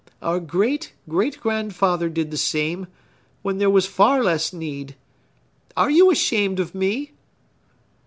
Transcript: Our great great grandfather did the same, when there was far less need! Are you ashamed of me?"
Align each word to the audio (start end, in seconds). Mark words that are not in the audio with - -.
Our 0.23 0.39
great 0.39 0.93
great 1.07 1.39
grandfather 1.39 2.09
did 2.09 2.31
the 2.31 2.35
same, 2.37 2.87
when 3.43 3.59
there 3.59 3.69
was 3.69 3.85
far 3.85 4.23
less 4.23 4.51
need! 4.51 4.95
Are 5.77 5.91
you 5.91 6.09
ashamed 6.09 6.59
of 6.59 6.73
me?" 6.73 7.11